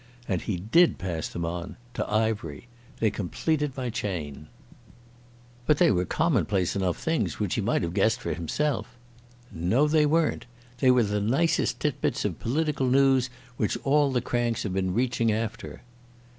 And 0.27 0.41
he 0.41 0.57
did 0.57 0.97
pass 0.97 1.27
them 1.27 1.45
on—to 1.45 2.09
Ivery. 2.11 2.67
They 2.99 3.11
completed 3.11 3.77
my 3.77 3.91
chain." 3.91 4.47
"But 5.67 5.77
they 5.77 5.91
were 5.91 6.05
commonplace 6.05 6.75
enough 6.75 6.97
things 6.97 7.39
which 7.39 7.53
he 7.53 7.61
might 7.61 7.83
have 7.83 7.93
guessed 7.93 8.19
for 8.19 8.33
himself." 8.33 8.97
"No, 9.51 9.87
they 9.87 10.07
weren't. 10.07 10.47
They 10.79 10.89
were 10.89 11.03
the 11.03 11.21
nicest 11.21 11.79
tit 11.81 12.01
bits 12.01 12.25
of 12.25 12.39
political 12.39 12.87
noos 12.87 13.29
which 13.57 13.77
all 13.83 14.11
the 14.11 14.21
cranks 14.21 14.63
have 14.63 14.73
been 14.73 14.95
reaching 14.95 15.31
after." 15.31 15.83